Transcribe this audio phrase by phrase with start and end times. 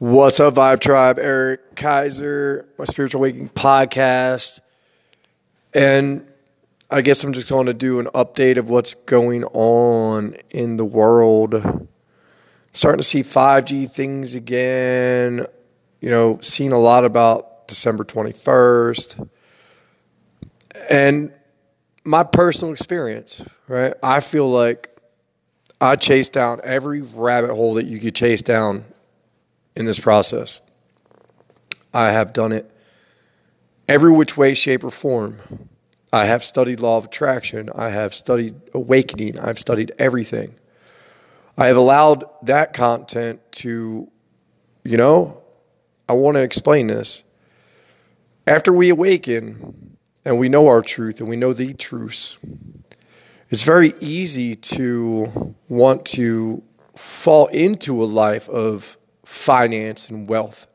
[0.00, 1.20] What's up, Vibe Tribe?
[1.20, 4.58] Eric Kaiser, my Spiritual Waking podcast.
[5.72, 6.26] And
[6.90, 10.84] I guess I'm just going to do an update of what's going on in the
[10.84, 11.86] world.
[12.72, 15.46] Starting to see 5G things again.
[16.00, 19.28] You know, seeing a lot about December 21st.
[20.90, 21.32] And
[22.02, 23.94] my personal experience, right?
[24.02, 24.90] I feel like
[25.80, 28.86] I chased down every rabbit hole that you could chase down
[29.76, 30.60] in this process.
[31.92, 32.70] I have done it
[33.88, 35.68] every which way, shape, or form.
[36.12, 37.70] I have studied law of attraction.
[37.74, 39.38] I have studied awakening.
[39.38, 40.54] I've studied everything.
[41.56, 44.10] I have allowed that content to,
[44.84, 45.42] you know,
[46.08, 47.22] I want to explain this.
[48.46, 52.38] After we awaken and we know our truth and we know the truths,
[53.50, 56.62] it's very easy to want to
[56.96, 60.66] fall into a life of finance and wealth.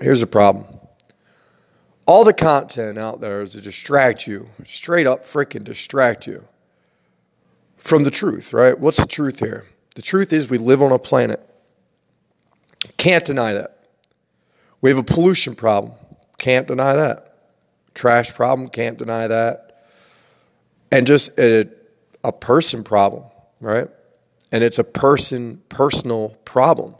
[0.00, 0.66] Here's the problem
[2.10, 6.42] all the content out there is to distract you, straight up freaking distract you
[7.76, 8.76] from the truth, right?
[8.76, 9.66] What's the truth here?
[9.94, 11.40] The truth is we live on a planet.
[12.96, 13.78] Can't deny that.
[14.80, 15.92] We have a pollution problem.
[16.36, 17.36] Can't deny that.
[17.94, 18.68] Trash problem.
[18.68, 19.84] Can't deny that.
[20.90, 21.68] And just a,
[22.24, 23.24] a person problem,
[23.60, 23.88] right?
[24.52, 26.94] And it's a person, personal problem,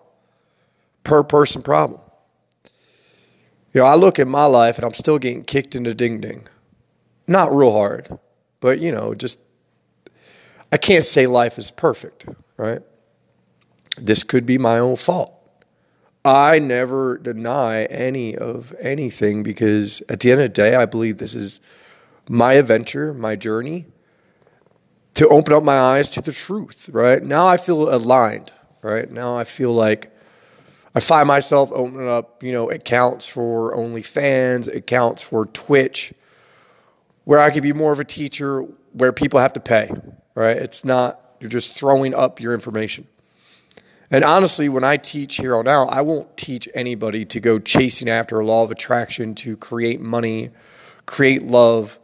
[1.05, 2.01] per person problem.
[3.73, 6.47] You know, I look at my life and I'm still getting kicked into ding ding.
[7.27, 8.19] Not real hard,
[8.61, 9.39] but you know, just
[10.73, 12.27] I can't say life is perfect,
[12.57, 12.83] right?
[13.97, 15.35] This could be my own fault.
[16.25, 21.19] I never deny any of anything because at the end of the day, I believe
[21.19, 21.61] this is
[22.29, 23.87] my adventure, my journey
[25.15, 27.23] to open up my eyes to the truth, right?
[27.23, 29.11] Now I feel aligned, right?
[29.11, 30.15] Now I feel like
[30.95, 36.13] I find myself opening up, you know, accounts for OnlyFans, accounts for Twitch,
[37.25, 38.63] where I could be more of a teacher
[38.93, 39.91] where people have to pay,
[40.35, 40.57] right?
[40.57, 43.07] It's not, you're just throwing up your information.
[44.11, 48.09] And honestly, when I teach here on out, I won't teach anybody to go chasing
[48.09, 50.51] after a law of attraction to create money,
[51.07, 52.01] create love,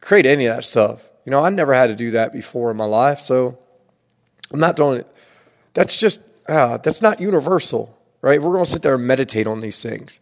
[0.00, 1.06] create any of that stuff.
[1.24, 3.58] You know, I never had to do that before in my life, so
[4.50, 5.06] I'm not doing it.
[5.74, 8.42] That's just uh, that's not universal, right?
[8.42, 10.20] We're going to sit there and meditate on these things.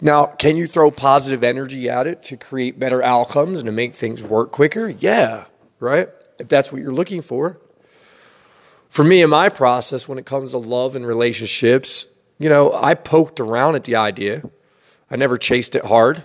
[0.00, 3.94] Now, can you throw positive energy at it to create better outcomes and to make
[3.94, 4.88] things work quicker?
[4.88, 5.44] Yeah,
[5.78, 6.08] right?
[6.38, 7.58] If that's what you're looking for.
[8.88, 12.06] For me in my process, when it comes to love and relationships,
[12.38, 14.42] you know, I poked around at the idea.
[15.10, 16.22] I never chased it hard.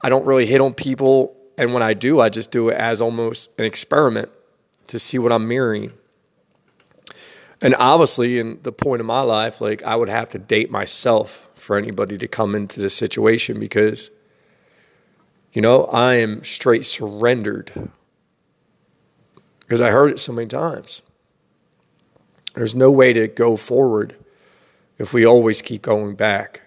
[0.00, 3.00] I don't really hit on people and when I do, I just do it as
[3.00, 4.30] almost an experiment
[4.86, 5.92] to see what I'm mirroring.
[7.60, 11.50] And obviously, in the point of my life, like I would have to date myself
[11.56, 14.12] for anybody to come into this situation because,
[15.52, 17.90] you know, I am straight surrendered
[19.58, 21.02] because I heard it so many times.
[22.54, 24.14] There's no way to go forward
[24.96, 26.62] if we always keep going back.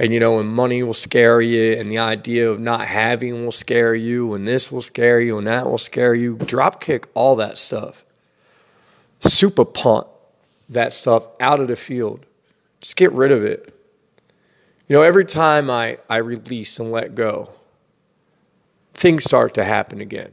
[0.00, 3.52] And you know, and money will scare you, and the idea of not having will
[3.52, 6.36] scare you, and this will scare you, and that will scare you.
[6.36, 8.02] Drop kick all that stuff.
[9.20, 10.06] Super punt
[10.70, 12.24] that stuff out of the field.
[12.80, 13.74] Just get rid of it.
[14.88, 17.50] You know, every time I, I release and let go,
[18.94, 20.32] things start to happen again.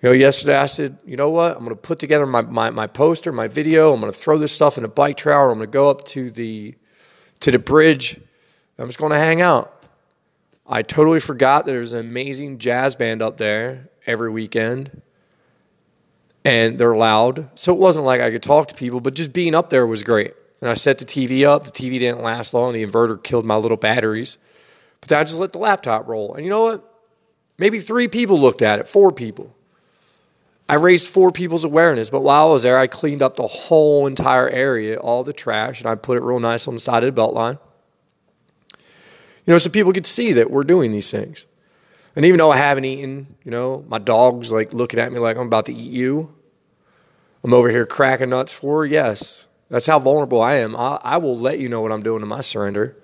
[0.00, 1.52] You know, yesterday I said, you know what?
[1.52, 3.92] I'm going to put together my, my, my poster, my video.
[3.92, 5.50] I'm going to throw this stuff in a bike trailer.
[5.50, 6.74] I'm going to go up to the
[7.40, 8.20] to the bridge.
[8.78, 9.84] I'm just going to hang out.
[10.66, 15.02] I totally forgot that there's an amazing jazz band up there every weekend.
[16.44, 17.50] And they're loud.
[17.54, 20.02] So it wasn't like I could talk to people, but just being up there was
[20.02, 20.34] great.
[20.60, 21.64] And I set the TV up.
[21.64, 22.72] The TV didn't last long.
[22.72, 24.38] The inverter killed my little batteries.
[25.00, 26.34] But I just let the laptop roll.
[26.34, 26.86] And you know what?
[27.58, 29.54] Maybe three people looked at it, four people.
[30.70, 34.06] I raised four people's awareness, but while I was there, I cleaned up the whole
[34.06, 37.08] entire area, all the trash, and I put it real nice on the side of
[37.08, 37.58] the belt line.
[38.78, 41.46] You know, so people could see that we're doing these things.
[42.14, 45.36] And even though I haven't eaten, you know, my dog's like looking at me like
[45.36, 46.32] I'm about to eat you.
[47.42, 48.86] I'm over here cracking nuts for her.
[48.86, 50.76] Yes, that's how vulnerable I am.
[50.76, 52.96] I, I will let you know what I'm doing in my surrender.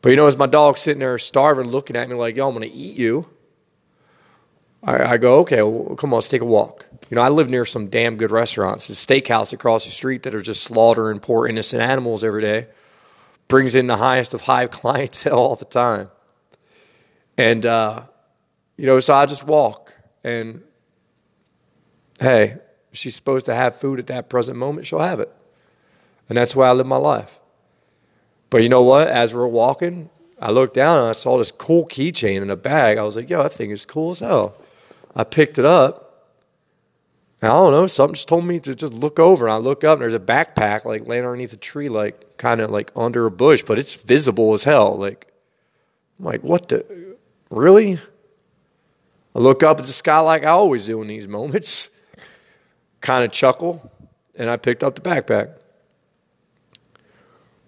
[0.00, 2.54] But you know, as my dog's sitting there starving, looking at me like, yo, I'm
[2.54, 3.28] going to eat you.
[4.82, 6.86] I, I go, okay, well, come on, let's take a walk.
[7.10, 8.88] You know, I live near some damn good restaurants.
[8.88, 12.68] a steakhouse across the street that are just slaughtering poor innocent animals every day.
[13.48, 16.10] Brings in the highest of high clientele all the time.
[17.36, 18.04] And, uh,
[18.76, 19.94] you know, so I just walk.
[20.24, 20.62] And
[22.20, 22.56] hey,
[22.92, 25.32] she's supposed to have food at that present moment, she'll have it.
[26.28, 27.38] And that's why I live my life.
[28.48, 29.08] But you know what?
[29.08, 32.98] As we're walking, I looked down and I saw this cool keychain in a bag.
[32.98, 34.56] I was like, yo, that thing is cool as hell.
[35.14, 36.02] I picked it up.
[37.40, 39.46] And I don't know, something just told me to just look over.
[39.46, 42.60] And I look up and there's a backpack like laying underneath a tree, like kind
[42.60, 44.96] of like under a bush, but it's visible as hell.
[44.96, 45.26] Like,
[46.18, 47.16] I'm like, what the?
[47.50, 47.98] Really?
[49.34, 51.90] I look up at the sky like I always do in these moments,
[53.00, 53.90] kind of chuckle,
[54.36, 55.54] and I picked up the backpack.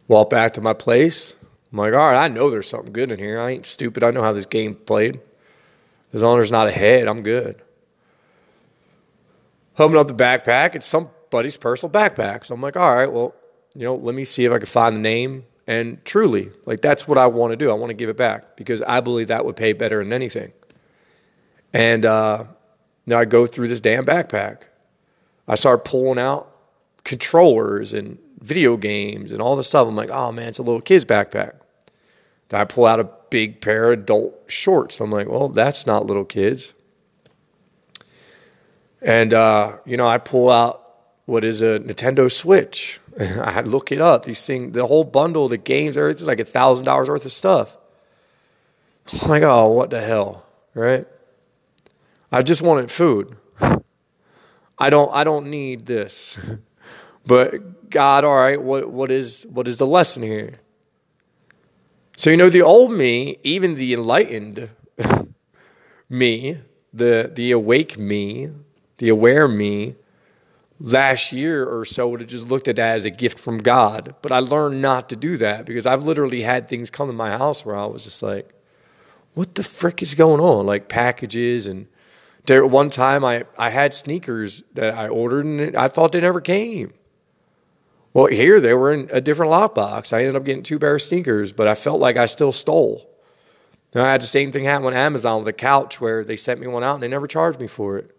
[0.06, 1.34] Walk back to my place.
[1.72, 3.40] I'm like, all right, I know there's something good in here.
[3.40, 4.04] I ain't stupid.
[4.04, 5.18] I know how this game played.
[6.14, 7.60] As long as there's not a head, I'm good.
[9.78, 10.76] Open up the backpack.
[10.76, 12.46] It's somebody's personal backpack.
[12.46, 13.34] So I'm like, all right, well,
[13.74, 15.44] you know, let me see if I can find the name.
[15.66, 17.70] And truly, like that's what I want to do.
[17.70, 20.52] I want to give it back because I believe that would pay better than anything.
[21.72, 22.44] And uh,
[23.06, 24.62] now I go through this damn backpack.
[25.48, 26.54] I start pulling out
[27.02, 29.88] controllers and video games and all this stuff.
[29.88, 31.54] I'm like, oh man, it's a little kid's backpack.
[32.50, 35.00] Then I pull out a big pair of adult shorts.
[35.00, 36.72] I'm like, well, that's not little kids.
[39.02, 40.88] And, uh, you know, I pull out
[41.26, 43.00] what is a Nintendo Switch.
[43.20, 44.24] I look it up.
[44.24, 47.76] These things, the whole bundle, the games, everything's like a thousand dollars worth of stuff.
[49.20, 51.04] I'm like, oh, what the hell, right?
[52.30, 53.36] I just wanted food.
[54.78, 56.38] I don't I don't need this.
[57.26, 60.52] but God, all right, what what is what is the lesson here?
[62.16, 64.70] So you know the old me, even the enlightened
[66.08, 66.58] me,
[66.92, 68.50] the the awake me,
[68.98, 69.96] the aware me,
[70.78, 74.14] last year or so would have just looked at that as a gift from God.
[74.22, 77.30] But I learned not to do that because I've literally had things come in my
[77.30, 78.54] house where I was just like,
[79.34, 80.66] what the frick is going on?
[80.66, 81.86] Like packages and
[82.46, 86.40] there one time I, I had sneakers that I ordered and I thought they never
[86.40, 86.92] came.
[88.14, 90.12] Well, here they were in a different lockbox.
[90.12, 93.10] I ended up getting two pair of sneakers, but I felt like I still stole.
[93.92, 96.60] And I had the same thing happen on Amazon with a couch where they sent
[96.60, 98.16] me one out and they never charged me for it.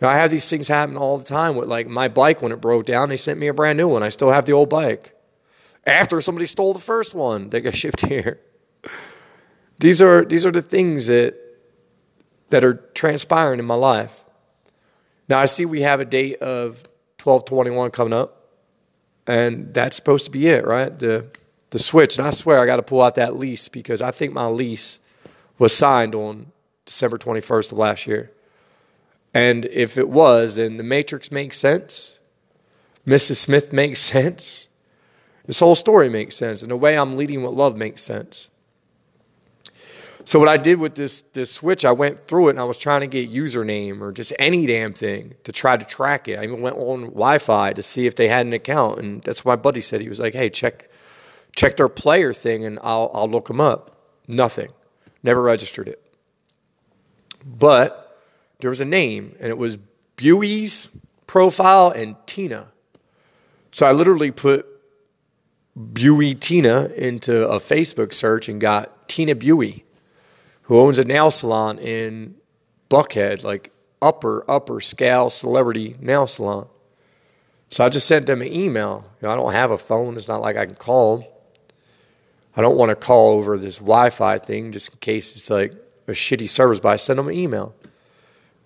[0.00, 2.60] You I have these things happen all the time with like my bike when it
[2.60, 4.02] broke down, they sent me a brand new one.
[4.02, 5.14] I still have the old bike.
[5.86, 8.40] After somebody stole the first one, they got shipped here.
[9.78, 11.36] These are these are the things that
[12.50, 14.24] that are transpiring in my life.
[15.28, 16.82] Now, I see we have a date of
[17.22, 18.41] 1221 coming up,
[19.26, 20.96] and that's supposed to be it, right?
[20.98, 21.26] The,
[21.70, 22.18] the switch.
[22.18, 25.00] And I swear I got to pull out that lease because I think my lease
[25.58, 26.46] was signed on
[26.86, 28.30] December 21st of last year.
[29.34, 32.18] And if it was, then the Matrix makes sense.
[33.06, 33.36] Mrs.
[33.36, 34.68] Smith makes sense.
[35.46, 36.62] This whole story makes sense.
[36.62, 38.48] And the way I'm leading with love makes sense.
[40.24, 42.78] So what I did with this this switch, I went through it and I was
[42.78, 46.38] trying to get username or just any damn thing to try to track it.
[46.38, 49.52] I even went on Wi-Fi to see if they had an account, and that's what
[49.52, 50.00] my buddy said.
[50.00, 50.88] He was like, "Hey, check
[51.56, 53.96] check their player thing, and I'll I'll look them up."
[54.28, 54.68] Nothing,
[55.22, 56.00] never registered it.
[57.44, 58.20] But
[58.60, 59.76] there was a name, and it was
[60.16, 60.88] Buey's
[61.26, 62.68] profile and Tina.
[63.72, 64.66] So I literally put
[65.76, 69.82] Buey Tina into a Facebook search and got Tina Buey
[70.72, 72.34] who owns a nail salon in
[72.88, 73.70] Buckhead, like
[74.00, 76.66] upper, upper scale celebrity nail salon.
[77.68, 79.04] So I just sent them an email.
[79.20, 80.16] You know, I don't have a phone.
[80.16, 81.26] It's not like I can call them.
[82.56, 85.74] I don't want to call over this Wi Fi thing just in case it's like
[86.08, 87.74] a shitty service, but I sent them an email.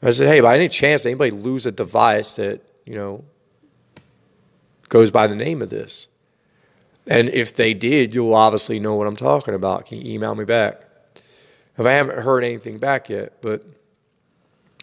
[0.00, 3.24] I said, hey, by any chance anybody lose a device that, you know,
[4.88, 6.06] goes by the name of this?
[7.08, 9.86] And if they did, you'll obviously know what I'm talking about.
[9.86, 10.85] Can you email me back?
[11.78, 13.40] If I haven't heard anything back yet.
[13.42, 13.64] But,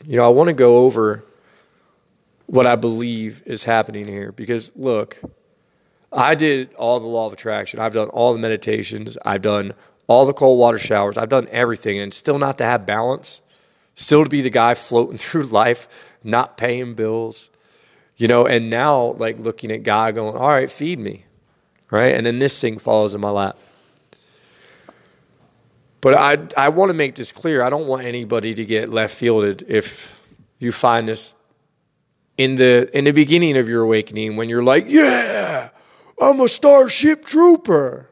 [0.06, 1.24] you know, I want to go over
[2.48, 5.18] what I believe is happening here because, look,
[6.12, 7.80] I did all the law of attraction.
[7.80, 9.18] I've done all the meditations.
[9.26, 9.74] I've done
[10.08, 11.18] all the cold water showers.
[11.18, 13.42] I've done everything and still not to have balance,
[13.96, 15.88] still to be the guy floating through life,
[16.24, 17.50] not paying bills,
[18.18, 21.26] you know, and now like looking at God going, all right, feed me,
[21.90, 22.14] right?
[22.14, 23.58] And then this thing falls in my lap.
[26.04, 27.64] But I I want to make this clear.
[27.64, 30.20] I don't want anybody to get left fielded if
[30.60, 31.34] you find this
[32.38, 35.70] in the in the beginning of your awakening when you're like, "Yeah,
[36.20, 38.10] I'm a starship trooper.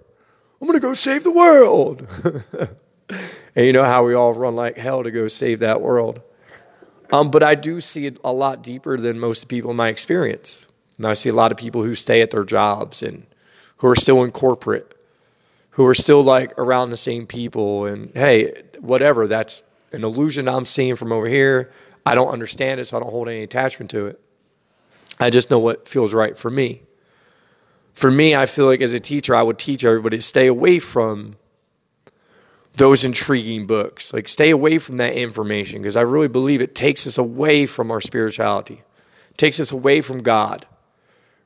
[0.62, 2.07] I'm to go save the world."
[3.10, 6.21] and you know how we all run like hell to go save that world.
[7.12, 10.65] Um, but I do see it a lot deeper than most people in my experience.
[10.95, 13.27] And I see a lot of people who stay at their jobs and
[13.79, 14.90] who are still in corporate
[15.71, 17.85] who are still like around the same people.
[17.85, 21.71] And hey, whatever, that's an illusion I'm seeing from over here.
[22.05, 24.19] I don't understand it, so I don't hold any attachment to it.
[25.19, 26.83] I just know what feels right for me.
[27.93, 30.79] for me, I feel like as a teacher, I would teach everybody to stay away
[30.79, 31.35] from
[32.75, 34.13] those intriguing books.
[34.13, 37.91] Like, stay away from that information because I really believe it takes us away from
[37.91, 38.81] our spirituality,
[39.37, 40.65] takes us away from God,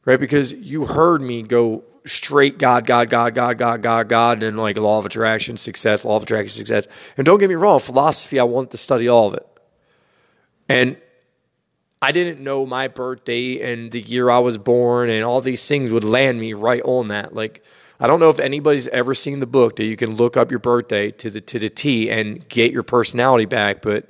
[0.05, 0.19] right?
[0.19, 4.77] Because you heard me go straight God, God, God, God, God, God, God, and like
[4.77, 6.87] law of attraction, success, law of attraction, success.
[7.17, 9.47] And don't get me wrong, philosophy, I want to study all of it.
[10.69, 10.97] And
[12.01, 15.91] I didn't know my birthday and the year I was born and all these things
[15.91, 17.33] would land me right on that.
[17.33, 17.63] Like,
[17.99, 20.59] I don't know if anybody's ever seen the book that you can look up your
[20.59, 24.07] birthday to the to the T and get your personality back, but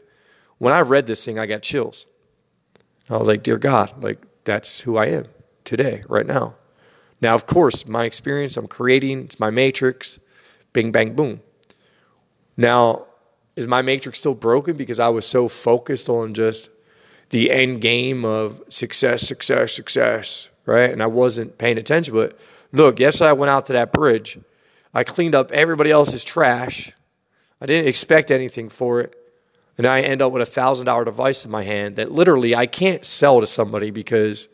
[0.58, 2.08] when I read this thing, I got chills.
[3.10, 5.26] I was like, "Dear God, like that's who I am
[5.64, 6.56] today, right now."
[7.22, 10.20] Now, of course, my experience, I'm creating, it's my matrix,
[10.74, 11.42] bing bang boom.
[12.58, 13.06] Now,
[13.56, 16.70] is my matrix still broken because I was so focused on just
[17.30, 20.92] the end game of success, success, success, right?
[20.92, 22.14] And I wasn't paying attention.
[22.14, 22.38] But
[22.72, 24.38] look, yesterday I went out to that bridge.
[24.94, 26.92] I cleaned up everybody else's trash.
[27.62, 29.16] I didn't expect anything for it.
[29.78, 32.66] And I end up with a thousand dollar device in my hand that literally I
[32.66, 34.48] can't sell to somebody because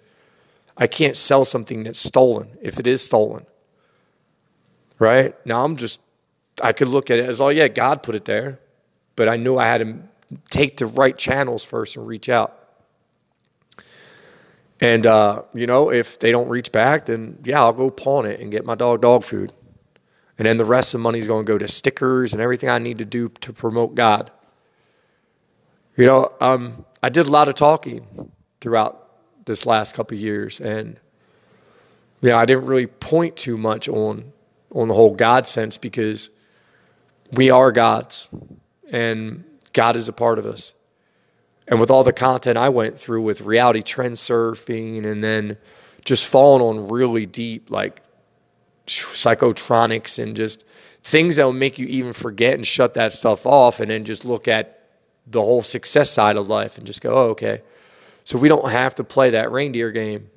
[0.81, 3.45] I can't sell something that's stolen if it is stolen.
[4.97, 5.35] Right?
[5.45, 5.99] Now I'm just
[6.61, 8.59] I could look at it as oh yeah, God put it there.
[9.15, 9.99] But I knew I had to
[10.49, 12.57] take the right channels first and reach out.
[14.79, 18.39] And uh, you know, if they don't reach back, then yeah, I'll go pawn it
[18.39, 19.53] and get my dog dog food.
[20.39, 22.69] And then the rest of the money is going to go to stickers and everything
[22.69, 24.31] I need to do to promote God.
[25.95, 29.10] You know, um, I did a lot of talking throughout
[29.45, 30.99] this last couple years, and
[32.21, 34.31] yeah, I didn't really point too much on
[34.73, 36.29] on the whole God sense because
[37.31, 38.29] we are gods,
[38.89, 39.43] and
[39.73, 40.73] God is a part of us.
[41.67, 45.57] And with all the content I went through with reality trend surfing and then
[46.03, 48.01] just falling on really deep, like
[48.87, 50.65] psychotronics and just
[51.03, 54.25] things that will make you even forget and shut that stuff off and then just
[54.25, 54.79] look at
[55.27, 57.61] the whole success side of life and just go, oh, okay.
[58.23, 60.29] So we don't have to play that reindeer game.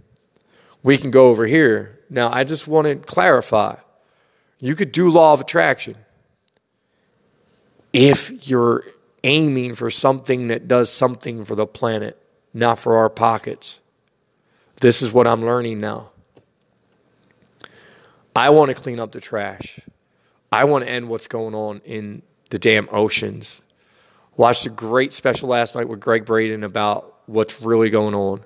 [0.83, 2.01] We can go over here.
[2.11, 3.77] Now, I just want to clarify
[4.59, 5.97] you could do law of attraction
[7.93, 8.85] if you're
[9.23, 12.21] aiming for something that does something for the planet,
[12.53, 13.81] not for our pockets.
[14.81, 16.11] This is what I'm learning now.
[18.37, 19.79] I want to clean up the trash.
[20.51, 23.63] I want to end what's going on in the damn oceans.
[24.37, 28.43] Watched a great special last night with Gregg Braden about what's really going on.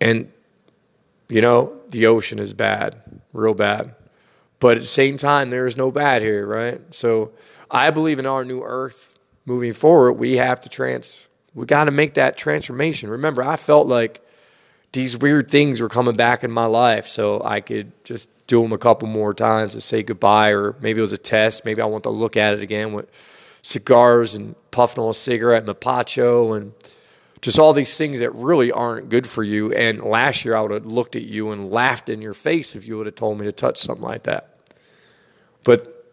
[0.00, 0.32] And,
[1.28, 2.96] you know, the ocean is bad,
[3.32, 3.94] real bad.
[4.58, 6.80] But at the same time, there is no bad here, right?
[6.94, 7.32] So
[7.70, 9.14] I believe in our new earth
[9.46, 13.10] moving forward, we have to trans we got to make that transformation.
[13.10, 14.20] Remember, I felt like
[14.92, 18.72] these weird things were coming back in my life, so I could just do them
[18.72, 21.64] a couple more times to say goodbye, or maybe it was a test.
[21.64, 23.08] Maybe I want to look at it again with
[23.62, 26.72] cigars and puffing on a cigarette and a pacho and
[27.40, 29.72] just all these things that really aren't good for you.
[29.72, 32.86] And last year, I would have looked at you and laughed in your face if
[32.86, 34.58] you would have told me to touch something like that.
[35.64, 36.12] But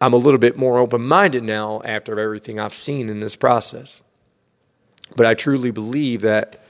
[0.00, 4.02] I'm a little bit more open minded now after everything I've seen in this process.
[5.14, 6.64] But I truly believe that,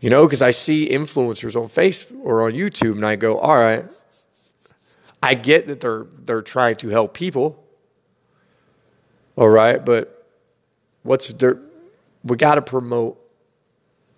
[0.00, 3.56] you know, because I see influencers on Facebook or on YouTube and I go, all
[3.56, 3.84] right,
[5.22, 7.62] I get that they're they're trying to help people.
[9.36, 10.26] All right, but
[11.02, 11.60] what's there
[12.24, 13.18] we got to promote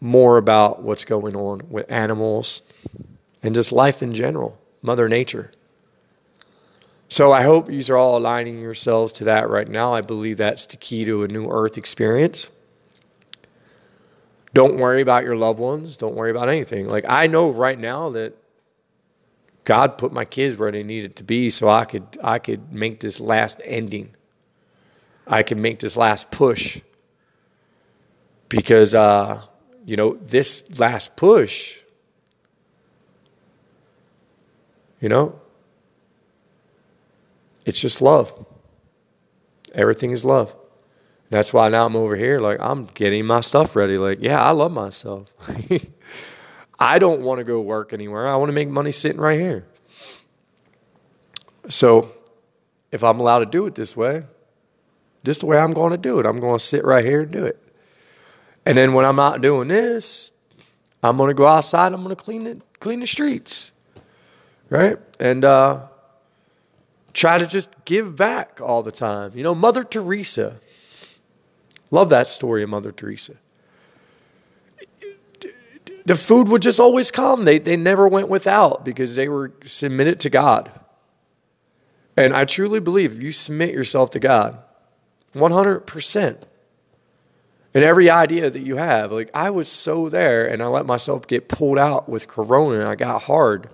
[0.00, 2.62] more about what's going on with animals
[3.42, 5.52] and just life in general, mother nature.
[7.09, 9.94] So I hope you are all aligning yourselves to that right now.
[9.94, 12.49] I believe that's the key to a new earth experience.
[14.54, 15.97] Don't worry about your loved ones.
[15.97, 16.88] Don't worry about anything.
[16.88, 18.37] Like I know right now that
[19.64, 23.00] God put my kids where they needed to be so I could I could make
[23.00, 24.14] this last ending.
[25.26, 26.80] I could make this last push.
[28.52, 29.42] Because uh,
[29.87, 31.80] you know, this last push,
[35.00, 35.40] you know,
[37.64, 38.30] it's just love.
[39.75, 40.54] Everything is love.
[41.30, 43.97] That's why now I'm over here, like, I'm getting my stuff ready.
[43.97, 45.32] Like, yeah, I love myself.
[46.78, 48.28] I don't want to go work anywhere.
[48.28, 49.64] I want to make money sitting right here.
[51.71, 52.12] So,
[52.90, 54.25] if I'm allowed to do it this way,
[55.25, 57.30] just the way I'm going to do it, I'm going to sit right here and
[57.30, 57.62] do it.
[58.64, 60.31] And then when I'm out doing this,
[61.02, 61.92] I'm to go outside.
[61.92, 63.73] I'm to clean it, clean the streets,
[64.71, 64.99] right?
[65.19, 65.87] And uh,
[67.12, 69.33] try to just give back all the time.
[69.35, 70.61] You know, Mother Teresa.
[71.90, 73.35] Love that story of Mother Teresa.
[76.07, 77.45] the food would just always come.
[77.45, 80.71] They, they never went without because they were submitted to God.
[82.16, 84.59] And I truly believe if you submit yourself to God,
[85.35, 86.37] 100%,
[87.75, 91.26] in every idea that you have, like I was so there and I let myself
[91.26, 93.69] get pulled out with Corona and I got hard.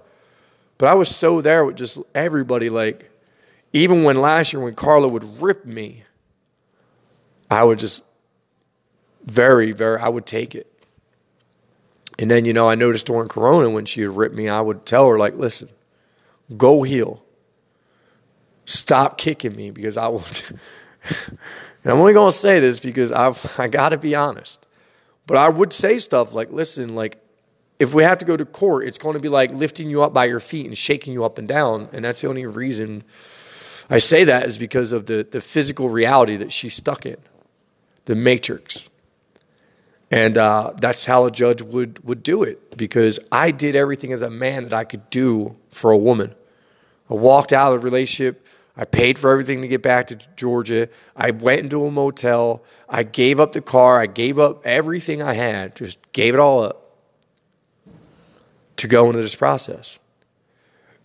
[0.78, 3.10] But I was so there with just everybody, like,
[3.72, 6.04] even when last year when Carla would rip me,
[7.50, 8.04] I would just
[9.26, 10.72] very, very, I would take it.
[12.18, 14.86] And then, you know, I noticed during Corona when she would rip me, I would
[14.86, 15.68] tell her, like, listen,
[16.56, 17.22] go heal.
[18.64, 20.24] Stop kicking me because I will.
[21.28, 24.66] and I'm only going to say this because I've, I got to be honest.
[25.26, 27.18] But I would say stuff like, listen, like,
[27.78, 30.12] if we have to go to court, it's going to be like lifting you up
[30.12, 31.88] by your feet and shaking you up and down.
[31.92, 33.04] And that's the only reason
[33.90, 37.16] I say that is because of the, the physical reality that she's stuck in,
[38.06, 38.88] the matrix.
[40.10, 44.22] And uh, that's how a judge would, would do it because I did everything as
[44.22, 46.34] a man that I could do for a woman.
[47.10, 48.44] I walked out of the relationship.
[48.80, 50.88] I paid for everything to get back to Georgia.
[51.16, 52.62] I went into a motel.
[52.88, 54.00] I gave up the car.
[54.00, 56.96] I gave up everything I had, just gave it all up
[58.76, 59.98] to go into this process.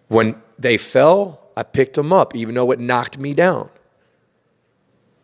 [0.07, 3.69] When they fell, I picked them up, even though it knocked me down.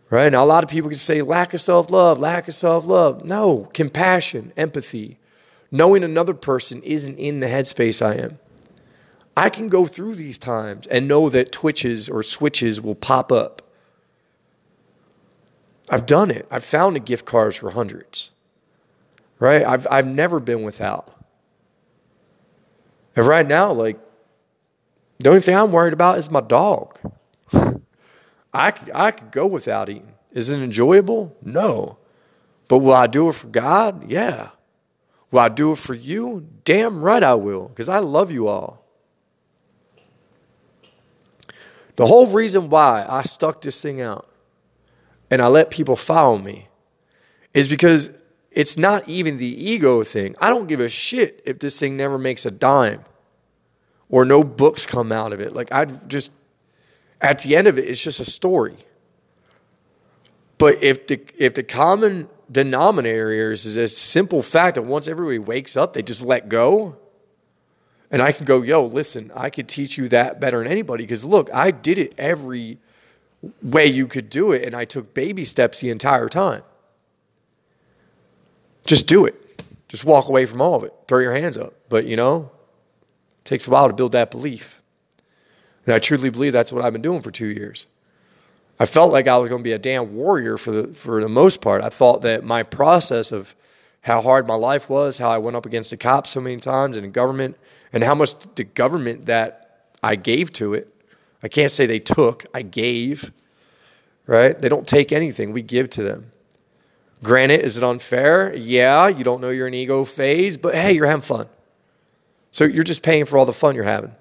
[0.09, 0.31] Right?
[0.31, 3.23] Now, a lot of people can say lack of self love, lack of self love.
[3.23, 5.19] No, compassion, empathy,
[5.69, 8.39] knowing another person isn't in the headspace I am.
[9.39, 13.61] I can go through these times and know that twitches or switches will pop up.
[15.89, 16.45] I've done it.
[16.51, 18.31] I've found the gift cards for hundreds.
[19.39, 19.65] Right?
[19.65, 21.15] I've, I've never been without.
[23.15, 23.97] And right now, like,
[25.19, 26.99] the only thing I'm worried about is my dog.
[27.53, 30.15] I I could go without eating.
[30.33, 31.33] Is it enjoyable?
[31.41, 31.97] No.
[32.67, 34.11] But will I do it for God?
[34.11, 34.49] Yeah.
[35.31, 36.45] Will I do it for you?
[36.65, 38.88] Damn right I will, because I love you all.
[41.99, 44.25] The whole reason why I stuck this thing out
[45.29, 46.69] and I let people follow me
[47.53, 48.09] is because
[48.51, 50.33] it's not even the ego thing.
[50.39, 53.03] I don't give a shit if this thing never makes a dime
[54.07, 55.53] or no books come out of it.
[55.53, 56.31] Like, I just
[57.19, 58.77] at the end of it, it's just a story.
[60.57, 65.39] But if the if the common denominator is, is a simple fact that once everybody
[65.39, 66.95] wakes up, they just let go.
[68.11, 71.03] And I can go, yo, listen, I could teach you that better than anybody.
[71.03, 72.79] Because look, I did it every
[73.61, 76.63] way you could do it, and I took baby steps the entire time.
[78.85, 79.35] Just do it.
[79.87, 80.93] Just walk away from all of it.
[81.07, 81.73] Throw your hands up.
[81.89, 82.51] But you know,
[83.39, 84.81] it takes a while to build that belief.
[85.85, 87.87] And I truly believe that's what I've been doing for two years.
[88.79, 91.27] I felt like I was going to be a damn warrior for the, for the
[91.27, 91.83] most part.
[91.83, 93.55] I thought that my process of
[94.01, 96.95] how hard my life was, how I went up against the cops so many times
[96.95, 97.57] and the government,
[97.93, 100.93] and how much the government that I gave to it.
[101.41, 103.31] I can't say they took, I gave,
[104.27, 104.59] right?
[104.59, 106.31] They don't take anything, we give to them.
[107.23, 108.55] Granted, is it unfair?
[108.55, 111.47] Yeah, you don't know you're in ego phase, but hey, you're having fun.
[112.51, 114.15] So you're just paying for all the fun you're having.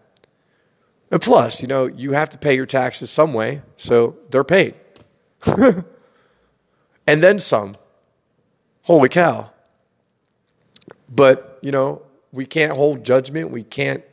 [1.11, 4.75] And plus, you know, you have to pay your taxes some way, so they're paid.
[5.47, 5.85] and
[7.07, 7.77] then some.
[8.83, 9.51] Holy cow.
[11.09, 13.51] But, you know, we can't hold judgment.
[13.51, 14.05] We can't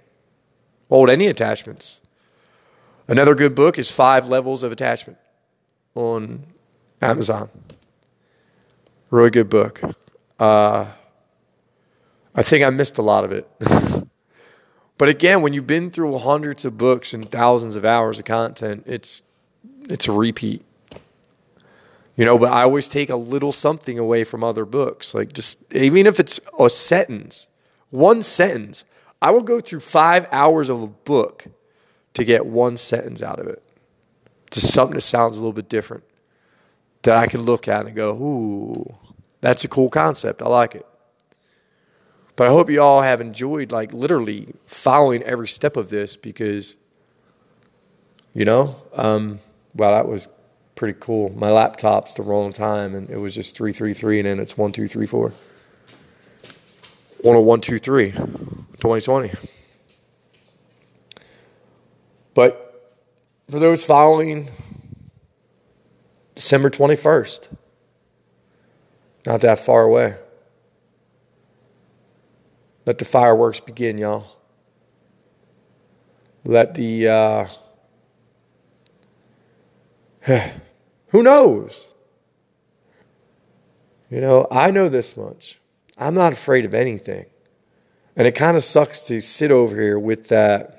[0.89, 2.01] hold any attachments.
[3.08, 5.17] Another good book is Five Levels of Attachment
[5.93, 6.43] on
[7.01, 7.49] Amazon.
[9.12, 9.82] Really good book.
[10.39, 10.86] Uh,
[12.34, 13.49] I think I missed a lot of it.
[14.97, 18.84] But again, when you've been through hundreds of books and thousands of hours of content,
[18.86, 19.21] it's
[19.89, 20.63] it's a repeat.
[22.15, 25.13] You know, but I always take a little something away from other books.
[25.13, 27.47] Like just even if it's a sentence,
[27.95, 28.86] one sentence,
[29.21, 31.45] I will go through five hours of a book
[32.13, 33.63] to get one sentence out of it.
[34.51, 36.03] Just something that sounds a little bit different.
[37.03, 38.95] That I can look at and go, ooh,
[39.41, 40.41] that's a cool concept.
[40.41, 40.86] I like it.
[42.36, 46.75] But I hope you all have enjoyed, like, literally following every step of this because,
[48.34, 49.39] you know, um,
[49.73, 50.27] wow, that was
[50.75, 51.31] pretty cool.
[51.38, 55.31] My laptop's the wrong time, and it was just 333, and then it's 1234.
[57.23, 59.32] 10123, 2020.
[62.34, 62.93] But
[63.49, 64.49] for those following,
[66.36, 67.47] December 21st,
[69.25, 70.15] not that far away.
[72.86, 74.28] Let the fireworks begin, y'all.
[76.43, 77.47] Let the, uh,
[81.08, 81.93] who knows?
[84.12, 85.60] You know, I know this much.
[85.97, 87.25] I'm not afraid of anything.
[88.15, 90.75] And it kind of sucks to sit over here with that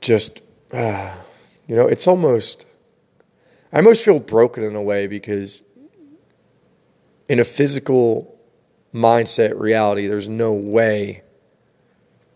[0.00, 1.14] just, uh,
[1.66, 2.66] you know, it's almost,
[3.72, 5.62] I almost feel broken in a way because
[7.28, 8.38] in a physical
[8.92, 11.22] mindset reality, there's no way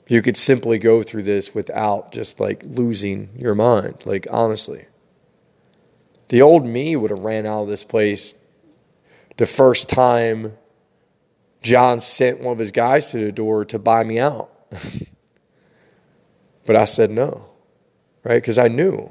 [0.08, 4.06] you could simply go through this without just like losing your mind.
[4.06, 4.86] Like, honestly,
[6.28, 8.34] the old me would have ran out of this place
[9.38, 10.52] the first time
[11.62, 14.50] John sent one of his guys to the door to buy me out.
[16.66, 17.46] but I said no,
[18.22, 18.36] right?
[18.36, 19.10] Because I knew.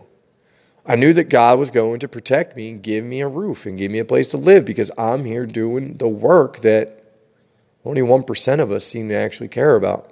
[0.85, 3.77] I knew that God was going to protect me and give me a roof and
[3.77, 7.03] give me a place to live because I'm here doing the work that
[7.83, 10.11] only 1% of us seem to actually care about.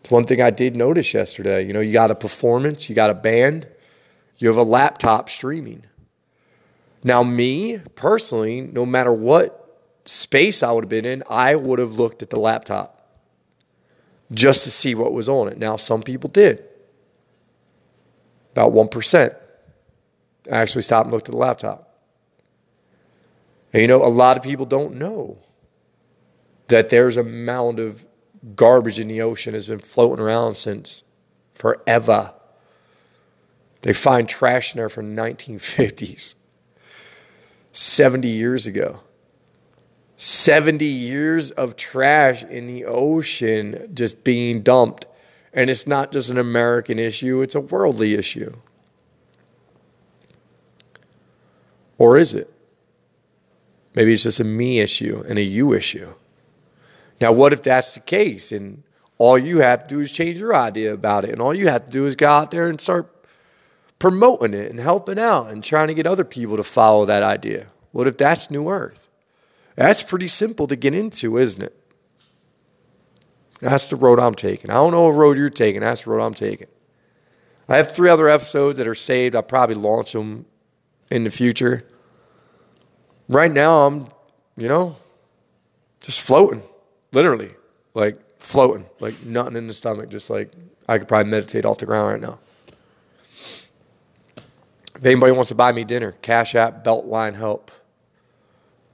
[0.00, 1.64] It's one thing I did notice yesterday.
[1.64, 3.68] You know, you got a performance, you got a band,
[4.38, 5.84] you have a laptop streaming.
[7.04, 9.58] Now, me personally, no matter what
[10.04, 12.98] space I would have been in, I would have looked at the laptop
[14.32, 15.58] just to see what was on it.
[15.58, 16.64] Now, some people did.
[18.52, 19.34] About 1%
[20.50, 21.92] actually stopped and looked at the laptop.
[23.72, 25.38] And you know, a lot of people don't know
[26.68, 28.04] that there's a mound of
[28.56, 31.04] garbage in the ocean has been floating around since
[31.54, 32.32] forever.
[33.82, 36.34] They find trash in there from 1950s,
[37.72, 39.00] 70 years ago.
[40.16, 45.06] 70 years of trash in the ocean just being dumped.
[45.52, 48.54] And it's not just an American issue, it's a worldly issue.
[51.98, 52.52] Or is it?
[53.94, 56.14] Maybe it's just a me issue and a you issue.
[57.20, 58.82] Now, what if that's the case and
[59.18, 61.84] all you have to do is change your idea about it and all you have
[61.84, 63.21] to do is go out there and start
[64.02, 67.68] promoting it and helping out and trying to get other people to follow that idea?
[67.92, 69.08] What if that's New Earth?
[69.76, 71.78] That's pretty simple to get into, isn't it?
[73.60, 74.72] That's the road I'm taking.
[74.72, 75.82] I don't know what road you're taking.
[75.82, 76.66] That's the road I'm taking.
[77.68, 79.36] I have three other episodes that are saved.
[79.36, 80.46] I'll probably launch them
[81.12, 81.84] in the future.
[83.28, 84.08] Right now, I'm,
[84.56, 84.96] you know,
[86.00, 86.64] just floating,
[87.12, 87.54] literally,
[87.94, 90.08] like floating, like nothing in the stomach.
[90.08, 90.50] Just like
[90.88, 92.40] I could probably meditate off the ground right now.
[95.02, 97.72] If anybody wants to buy me dinner, Cash App, Beltline Help.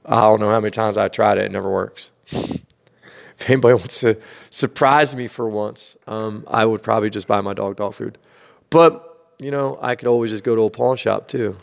[0.06, 1.44] I don't know how many times I tried it.
[1.44, 2.10] It never works.
[2.28, 2.64] if
[3.46, 4.18] anybody wants to
[4.48, 8.16] surprise me for once, um, I would probably just buy my dog dog food.
[8.70, 11.58] But, you know, I could always just go to a pawn shop too.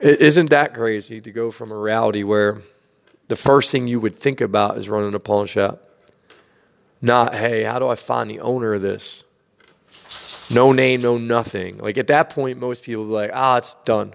[0.00, 2.62] It isn't that crazy to go from a reality where
[3.28, 5.86] the first thing you would think about is running a pawn shop.
[7.02, 9.24] Not, hey, how do I find the owner of this?
[10.50, 11.78] No name, no nothing.
[11.78, 14.14] Like at that point, most people be like, ah, it's done.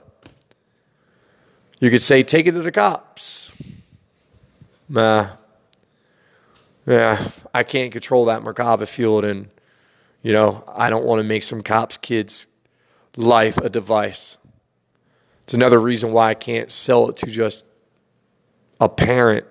[1.79, 3.51] You could say, take it to the cops.
[4.89, 5.29] Nah.
[6.85, 9.49] Yeah, I can't control that Merkaba field, and,
[10.23, 12.47] you know, I don't want to make some cops' kids'
[13.17, 14.37] life a device.
[15.43, 17.65] It's another reason why I can't sell it to just
[18.79, 19.45] a parent.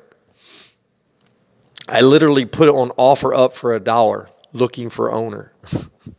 [1.89, 5.53] I literally put it on OfferUp for a dollar, looking for owner.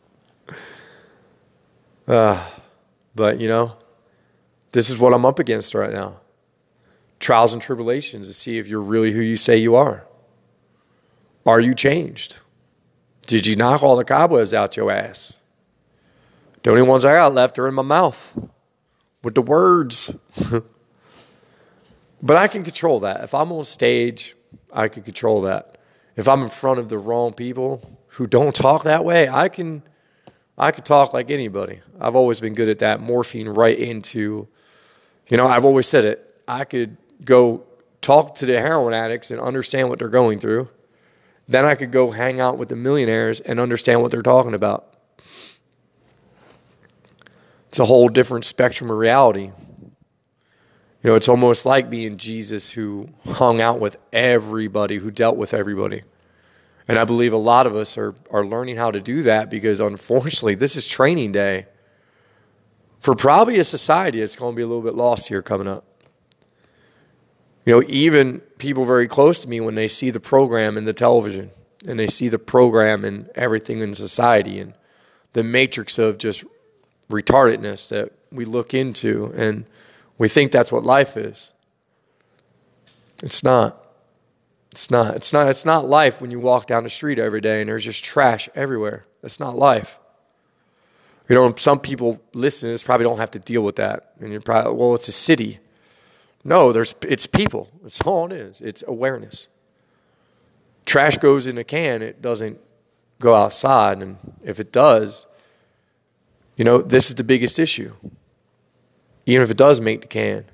[2.08, 2.50] uh,
[3.16, 3.76] but, you know,
[4.72, 6.20] this is what I'm up against right now
[7.20, 10.06] trials and tribulations to see if you're really who you say you are.
[11.46, 12.38] Are you changed?
[13.26, 15.40] Did you knock all the cobwebs out your ass?
[16.64, 18.38] The only ones I got left are in my mouth
[19.24, 20.12] with the words.
[22.22, 23.24] but I can control that.
[23.24, 24.36] If I'm on stage,
[24.72, 25.78] I can control that.
[26.16, 29.84] If I'm in front of the wrong people who don't talk that way, I can
[30.58, 31.82] I could talk like anybody.
[32.00, 34.48] I've always been good at that, morphine right into
[35.30, 36.42] you know, I've always said it.
[36.48, 37.64] I could go
[38.02, 40.70] talk to the heroin addicts and understand what they're going through.
[41.48, 44.94] Then I could go hang out with the millionaires and understand what they're talking about.
[47.70, 49.52] It's a whole different spectrum of reality.
[51.04, 55.54] You know, it's almost like being Jesus who hung out with everybody, who dealt with
[55.54, 56.04] everybody.
[56.88, 59.80] And I believe a lot of us are, are learning how to do that because
[59.80, 61.66] unfortunately, this is training day
[63.00, 65.86] for probably a society that's going to be a little bit lost here coming up.
[67.66, 70.94] You know, even people very close to me, when they see the program in the
[70.94, 71.52] television
[71.86, 74.74] and they see the program and everything in society and
[75.34, 76.46] the matrix of just
[77.10, 79.66] retardedness that we look into and
[80.18, 81.52] we think that's what life is.
[83.22, 83.87] It's not.
[84.78, 85.16] It's not.
[85.16, 85.50] It's not.
[85.50, 88.48] It's not life when you walk down the street every day and there's just trash
[88.54, 89.08] everywhere.
[89.24, 89.98] That's not life.
[91.28, 94.14] You know, some people listening to this probably don't have to deal with that.
[94.20, 95.58] And you're probably, well, it's a city.
[96.44, 97.72] No, there's it's people.
[97.82, 98.62] That's all it is.
[98.62, 99.50] It's awareness.
[100.86, 102.60] Trash goes in a can, it doesn't
[103.20, 104.04] go outside.
[104.04, 105.26] And if it does,
[106.56, 107.94] you know, this is the biggest issue.
[109.26, 110.46] Even if it does make the can,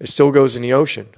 [0.00, 1.08] it still goes in the ocean.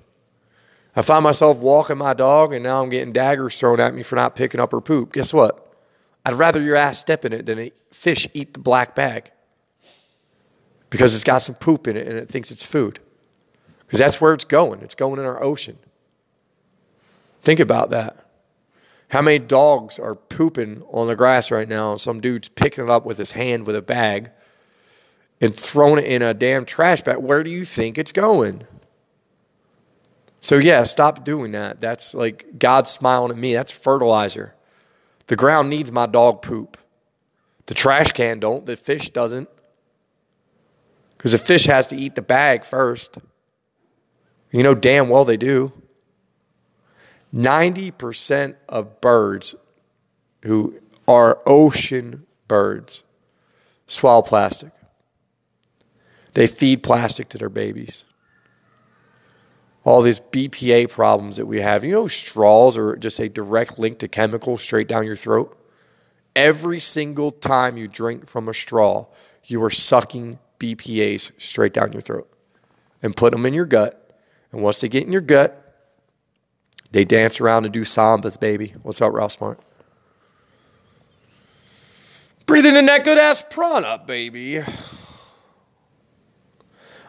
[0.97, 4.17] I find myself walking my dog and now I'm getting daggers thrown at me for
[4.17, 5.13] not picking up her poop.
[5.13, 5.75] Guess what?
[6.25, 9.31] I'd rather your ass step in it than a fish eat the black bag
[10.91, 12.99] because it's got some poop in it and it thinks it's food.
[13.87, 14.83] Because that's where it's going.
[14.83, 15.79] It's going in our ocean.
[17.43, 18.27] Think about that.
[19.09, 21.97] How many dogs are pooping on the grass right now?
[21.97, 24.31] Some dude's picking it up with his hand with a bag
[25.41, 27.17] and throwing it in a damn trash bag.
[27.17, 28.65] Where do you think it's going?
[30.41, 31.81] So, yeah, stop doing that.
[31.81, 33.53] That's like God smiling at me.
[33.53, 34.55] That's fertilizer.
[35.27, 36.77] The ground needs my dog poop.
[37.67, 38.67] The trash can don't.
[38.67, 39.49] The fish doesn't.
[41.17, 43.19] Because the fish has to eat the bag first.
[44.51, 45.73] You know damn well they do.
[47.35, 49.55] 90% of birds
[50.43, 53.05] who are ocean birds
[53.87, 54.73] swallow plastic.
[56.35, 58.05] They feed plastic to their babies.
[59.85, 61.85] All these BPA problems that we have.
[61.85, 65.57] You know, straws are just a direct link to chemicals straight down your throat.
[66.37, 69.07] Every single time you drink from a straw,
[69.45, 72.31] you are sucking BPAs straight down your throat
[73.03, 73.97] and put them in your gut.
[74.53, 75.57] And once they get in your gut,
[76.93, 78.75] they dance around and do sambas, baby.
[78.83, 79.61] What's up, Ralph Smart?
[82.47, 84.61] Breathing in that good ass prana, baby.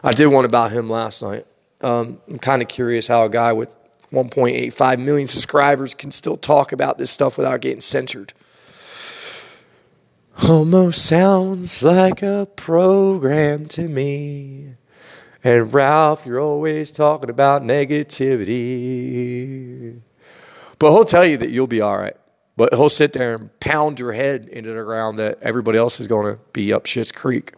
[0.04, 1.46] I did one about him last night.
[1.82, 3.68] Um, I'm kind of curious how a guy with
[4.12, 8.32] 1.85 million subscribers can still talk about this stuff without getting censored.
[10.42, 14.74] Almost sounds like a program to me.
[15.44, 20.00] And Ralph, you're always talking about negativity.
[20.78, 22.16] But he'll tell you that you'll be all right.
[22.56, 26.06] But he'll sit there and pound your head into the ground that everybody else is
[26.06, 27.54] going to be up shit's creek.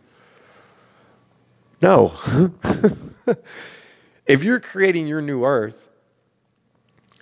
[1.83, 2.15] No.
[4.27, 5.89] if you're creating your new earth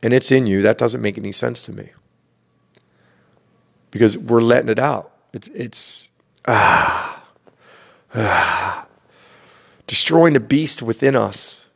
[0.03, 1.91] and it's in you, that doesn't make any sense to me.
[3.91, 5.13] Because we're letting it out.
[5.33, 6.09] It's, it's,
[6.47, 7.25] ah,
[8.15, 8.87] ah
[9.93, 11.67] destroying the beast within us.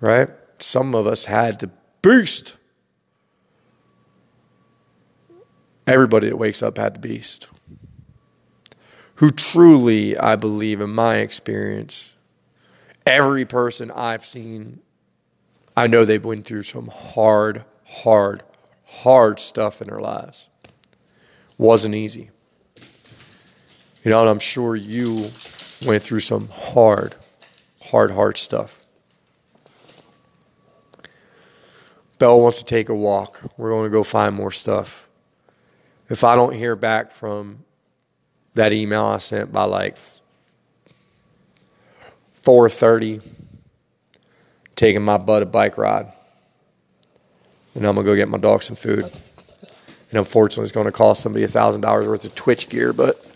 [0.00, 0.30] Right?
[0.58, 2.56] Some of us had the beast.
[5.86, 7.48] Everybody that wakes up had the beast.
[9.16, 12.15] Who truly, I believe, in my experience,
[13.06, 14.80] every person I've seen,
[15.76, 18.42] I know they've been through some hard, hard,
[18.84, 20.50] hard stuff in their lives.
[21.56, 22.30] Wasn't easy.
[24.04, 25.30] You know, and I'm sure you
[25.84, 27.14] went through some hard,
[27.80, 28.80] hard, hard stuff.
[32.18, 33.40] Bell wants to take a walk.
[33.56, 35.06] We're going to go find more stuff.
[36.08, 37.64] If I don't hear back from
[38.54, 39.98] that email I sent by like
[42.46, 43.20] 4:30,
[44.76, 46.12] taking my butt a bike ride,
[47.74, 49.10] and I'm gonna go get my dog some food.
[50.10, 53.26] And unfortunately, it's going to cost somebody a thousand dollars worth of Twitch gear, but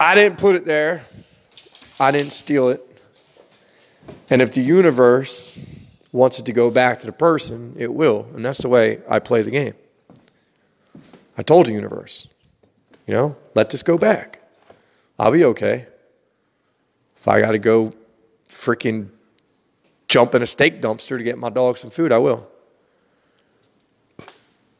[0.00, 1.06] I didn't put it there.
[2.00, 2.84] I didn't steal it.
[4.28, 5.56] And if the universe
[6.10, 8.26] wants it to go back to the person, it will.
[8.34, 9.74] And that's the way I play the game.
[11.36, 12.26] I told the universe,
[13.06, 14.40] you know, let this go back.
[15.20, 15.86] I'll be okay.
[17.20, 17.92] If I got to go
[18.48, 19.08] freaking
[20.06, 22.46] jump in a steak dumpster to get my dog some food, I will.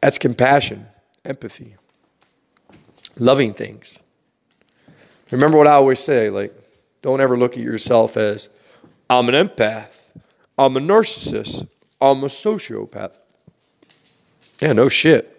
[0.01, 0.87] That's compassion,
[1.25, 1.75] empathy,
[3.17, 3.99] loving things.
[5.31, 6.55] Remember what I always say like,
[7.01, 8.49] don't ever look at yourself as,
[9.09, 9.97] I'm an empath,
[10.57, 11.67] I'm a narcissist,
[12.01, 13.15] I'm a sociopath.
[14.59, 15.35] Yeah, no shit.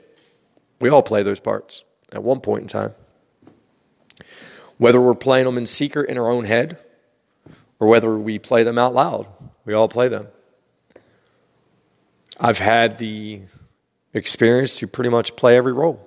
[0.80, 2.94] We all play those parts at one point in time.
[4.78, 6.78] Whether we're playing them in secret in our own head
[7.80, 9.26] or whether we play them out loud,
[9.64, 10.28] we all play them.
[12.38, 13.42] I've had the
[14.14, 16.06] experience to pretty much play every role.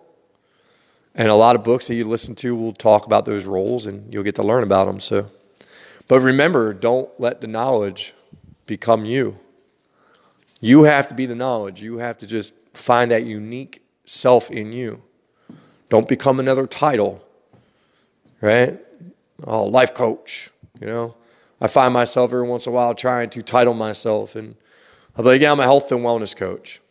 [1.16, 4.12] And a lot of books that you listen to will talk about those roles and
[4.12, 5.00] you'll get to learn about them.
[5.00, 5.28] So,
[6.08, 8.14] but remember, don't let the knowledge
[8.66, 9.38] become you.
[10.60, 11.84] You have to be the knowledge.
[11.84, 15.02] You have to just find that unique self in you.
[15.90, 17.24] Don't become another title,
[18.42, 18.80] right?
[19.44, 21.16] Oh, life coach, you know.
[21.63, 24.56] I find myself every once in a while trying to title myself, and
[25.17, 26.82] I'll be like, yeah, I'm a health and wellness coach.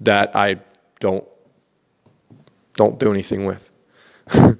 [0.00, 0.56] That I
[0.98, 1.24] don't
[2.74, 3.70] don't do anything with.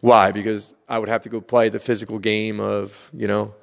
[0.00, 0.30] Why?
[0.30, 3.54] Because I would have to go play the physical game of, you know,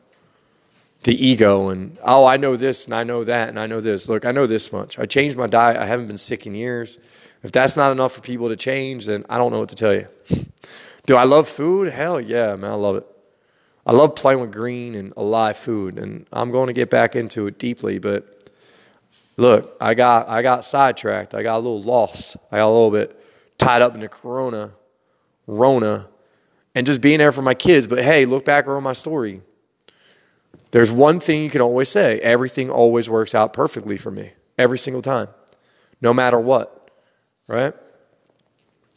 [1.04, 4.10] the ego and, oh, I know this and I know that and I know this.
[4.10, 5.00] Look, I know this much.
[5.00, 5.78] I changed my diet.
[5.78, 7.00] I haven't been sick in years.
[7.44, 9.94] If that's not enough for people to change, then I don't know what to tell
[9.94, 10.08] you.
[11.06, 11.94] Do I love food?
[11.94, 12.72] Hell yeah, man.
[12.72, 13.17] I love it.
[13.88, 17.48] I love playing with green and alive food, and I'm going to get back into
[17.48, 18.00] it deeply.
[18.00, 18.52] But
[19.38, 21.34] look, I got I got sidetracked.
[21.34, 22.36] I got a little lost.
[22.52, 23.18] I got a little bit
[23.58, 24.72] tied up in the Corona,
[25.48, 26.10] Rona,
[26.76, 27.88] and just being there for my kids.
[27.88, 29.42] But hey, look back over my story.
[30.72, 34.80] There's one thing you can always say: everything always works out perfectly for me every
[34.80, 35.30] single time,
[36.02, 36.92] no matter what.
[37.48, 37.74] Right?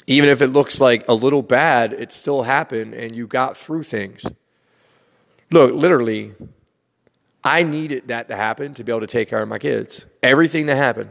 [0.08, 3.84] Even if it looks like a little bad, it still happened, and you got through
[3.84, 4.26] things.
[5.52, 6.32] Look, literally,
[7.42, 10.06] I needed that to happen to be able to take care of my kids.
[10.22, 11.10] Everything that happened.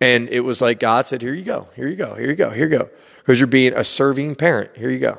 [0.00, 2.50] And it was like God said, Here you go, here you go, here you go,
[2.50, 2.88] here you go.
[3.18, 4.76] Because you're being a serving parent.
[4.76, 5.18] Here you go.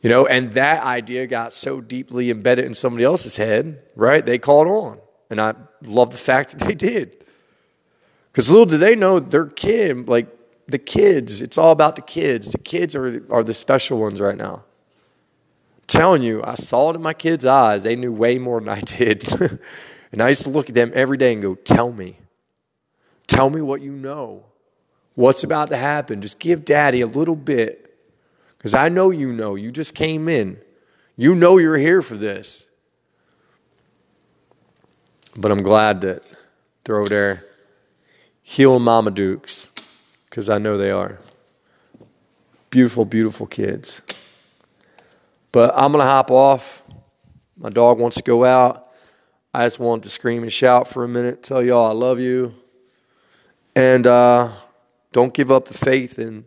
[0.00, 4.24] You know, and that idea got so deeply embedded in somebody else's head, right?
[4.24, 4.98] They called on.
[5.28, 7.24] And I love the fact that they did.
[8.30, 10.28] Because little do they know their kid, like
[10.68, 12.50] the kids, it's all about the kids.
[12.52, 14.62] The kids are, are the special ones right now
[15.88, 17.82] telling you, I saw it in my kids' eyes.
[17.82, 19.26] They knew way more than I did.
[20.12, 22.18] and I used to look at them every day and go, Tell me.
[23.26, 24.44] Tell me what you know.
[25.14, 26.22] What's about to happen?
[26.22, 27.84] Just give daddy a little bit.
[28.56, 29.54] Because I know you know.
[29.54, 30.58] You just came in.
[31.16, 32.68] You know you're here for this.
[35.36, 36.32] But I'm glad that
[36.84, 37.44] they're over there
[38.42, 39.70] healing Mama Dukes.
[40.30, 41.18] Because I know they are.
[42.70, 44.02] Beautiful, beautiful kids.
[45.52, 46.82] But I'm going to hop off.
[47.56, 48.88] My dog wants to go out.
[49.52, 52.54] I just want to scream and shout for a minute, tell y'all I love you.
[53.74, 54.52] And uh,
[55.12, 56.44] don't give up the faith in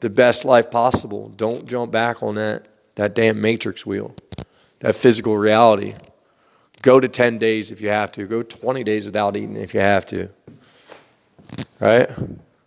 [0.00, 1.28] the best life possible.
[1.36, 4.14] Don't jump back on that, that damn matrix wheel,
[4.80, 5.94] that physical reality.
[6.82, 8.26] Go to 10 days if you have to.
[8.26, 10.30] Go 20 days without eating if you have to.
[11.78, 12.08] Right?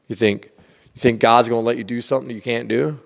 [0.08, 0.52] You think,
[0.94, 3.00] you think God's going to let you do something you can't do?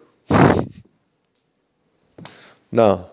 [2.78, 3.10] No.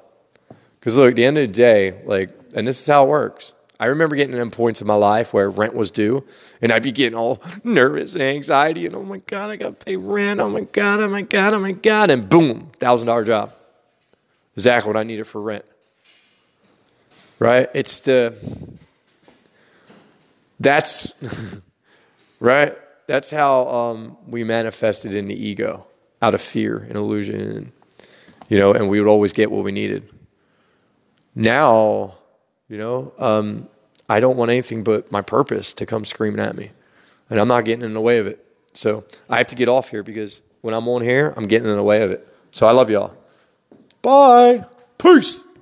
[0.78, 3.54] Because look, at the end of the day, like, and this is how it works.
[3.80, 6.22] I remember getting in points in my life where rent was due,
[6.60, 9.84] and I'd be getting all nervous and anxiety, and oh my God, I got to
[9.86, 10.38] pay rent.
[10.38, 12.10] Oh my God, oh my God, oh my God.
[12.10, 13.54] And boom, $1,000 job.
[14.54, 15.64] Exactly what I needed for rent.
[17.38, 17.70] Right?
[17.72, 18.36] It's the,
[20.60, 21.14] that's,
[22.38, 22.76] right?
[23.06, 25.86] That's how um, we manifested in the ego
[26.20, 27.72] out of fear and illusion
[28.48, 30.08] you know, and we would always get what we needed.
[31.34, 32.14] Now,
[32.68, 33.68] you know, um,
[34.08, 36.70] I don't want anything but my purpose to come screaming at me,
[37.30, 38.44] and I'm not getting in the way of it.
[38.74, 41.76] So I have to get off here because when I'm on here, I'm getting in
[41.76, 42.26] the way of it.
[42.50, 43.14] So I love y'all.
[44.02, 44.64] Bye.
[44.98, 45.43] Peace.